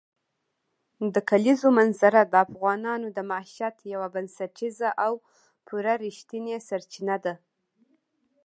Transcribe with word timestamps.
د 1.13 1.15
کلیزو 1.29 1.67
منظره 1.79 2.21
د 2.31 2.33
افغانانو 2.45 3.07
د 3.17 3.19
معیشت 3.31 3.75
یوه 3.93 4.07
بنسټیزه 4.15 4.89
او 5.05 5.13
پوره 5.65 5.93
رښتینې 6.05 6.57
سرچینه 6.67 7.15
ده. 7.25 7.33